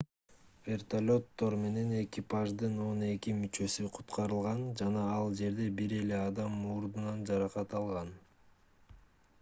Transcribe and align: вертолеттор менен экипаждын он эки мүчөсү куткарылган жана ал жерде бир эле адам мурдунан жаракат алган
вертолеттор 0.67 1.55
менен 1.65 1.91
экипаждын 1.97 2.79
он 2.85 3.03
эки 3.09 3.35
мүчөсү 3.43 3.85
куткарылган 3.99 4.65
жана 4.81 5.03
ал 5.19 5.31
жерде 5.43 5.69
бир 5.81 5.95
эле 6.01 6.19
адам 6.23 6.57
мурдунан 6.65 7.23
жаракат 7.31 7.77
алган 7.83 8.13